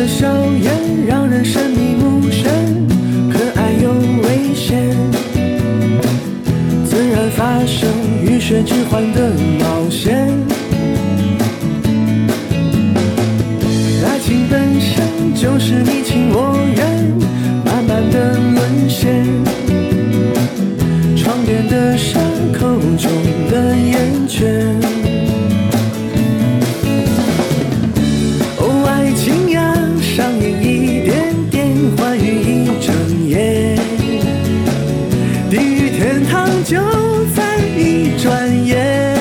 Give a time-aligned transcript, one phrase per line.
[0.00, 0.26] 的笑
[0.62, 2.44] 颜让人神迷目眩，
[3.30, 3.92] 可爱又
[4.22, 4.96] 危险，
[6.86, 7.86] 自然发生
[8.22, 10.26] 与水之欢的冒险。
[14.06, 16.80] 爱情本身就是你情我愿，
[17.62, 19.22] 慢慢的沦陷，
[21.14, 22.18] 床边的沙，
[22.58, 23.12] 口中
[23.50, 24.99] 的烟圈。
[36.00, 36.78] 天堂就
[37.36, 39.14] 在一转眼。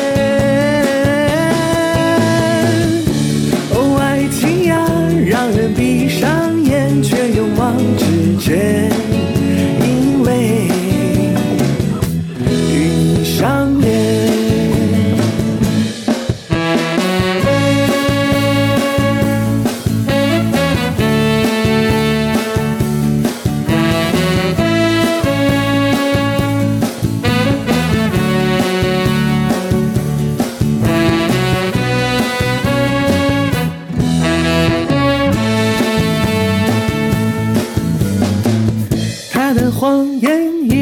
[3.73, 4.87] 哦，爱情呀，
[5.27, 8.78] 让人闭上眼却勇往直前，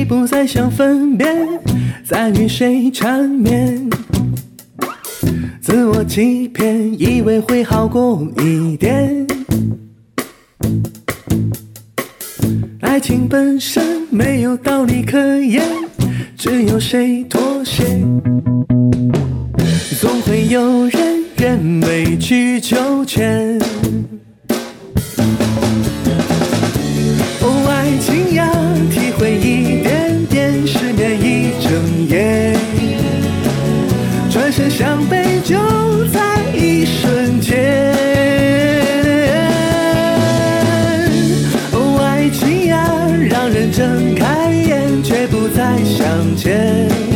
[0.08, 1.36] 不再想分辨，
[2.06, 3.90] 在与谁缠绵，
[5.60, 9.28] 自我欺骗，以为会好过一点。
[12.80, 15.62] 爱情本身没有道理可言，
[16.38, 17.84] 只有谁妥协，
[20.00, 23.60] 总会有人愿委曲求全。
[34.78, 35.58] 转身向背就
[36.10, 37.92] 在一瞬间。
[41.74, 42.88] 哦，爱情呀，
[43.28, 47.07] 让人睁开眼却不再相见。